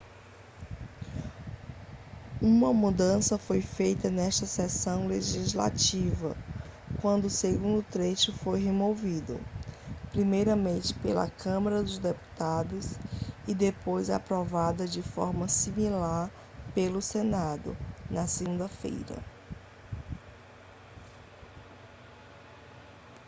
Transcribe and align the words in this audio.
uma 2.41 2.73
mudança 2.73 3.37
foi 3.37 3.61
feita 3.61 4.09
nesta 4.09 4.47
sessão 4.47 5.05
legislativa 5.05 6.35
quando 6.99 7.25
o 7.25 7.29
segundo 7.29 7.83
trecho 7.85 8.33
foi 8.33 8.59
removido 8.63 9.39
primeiramente 10.09 10.91
pela 10.91 11.29
câmara 11.29 11.83
dos 11.83 11.99
deputados 11.99 12.95
e 13.47 13.53
depois 13.53 14.09
aprovada 14.09 14.87
de 14.87 15.03
forma 15.03 15.47
similar 15.47 16.31
pelo 16.73 16.99
senado 16.99 17.77
na 18.09 18.25
segunda-feira 18.25 19.23